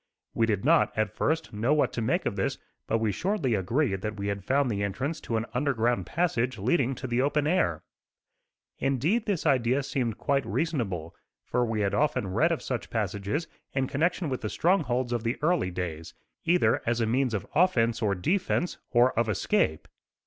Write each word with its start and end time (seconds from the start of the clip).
We 0.33 0.47
did 0.47 0.65
not, 0.65 0.97
at 0.97 1.15
first, 1.15 1.53
know 1.53 1.75
what 1.75 1.93
to 1.93 2.01
make 2.01 2.25
of 2.25 2.35
this, 2.35 2.57
but 2.87 2.97
we 2.97 3.11
shortly 3.11 3.53
agreed 3.53 4.01
that 4.01 4.17
we 4.17 4.29
had 4.29 4.43
found 4.43 4.67
the 4.71 4.81
entrance 4.81 5.21
to 5.21 5.37
an 5.37 5.45
underground 5.53 6.07
passage 6.07 6.57
leading 6.57 6.95
to 6.95 7.05
the 7.05 7.21
open 7.21 7.45
air. 7.45 7.83
Indeed 8.79 9.27
this 9.27 9.45
idea 9.45 9.83
seemed 9.83 10.17
quite 10.17 10.43
reasonable, 10.43 11.15
for 11.45 11.63
we 11.63 11.81
had 11.81 11.93
often 11.93 12.33
read 12.33 12.51
of 12.51 12.63
such 12.63 12.89
passages 12.89 13.47
in 13.73 13.85
connection 13.85 14.27
with 14.27 14.41
the 14.41 14.49
strongholds 14.49 15.13
of 15.13 15.21
the 15.23 15.37
early 15.43 15.69
days; 15.69 16.15
either 16.45 16.81
as 16.87 16.99
a 16.99 17.05
means 17.05 17.35
of 17.35 17.45
offence 17.53 18.01
or 18.01 18.15
defence, 18.15 18.79
or 18.89 19.11
of 19.13 19.29
escape. 19.29 19.87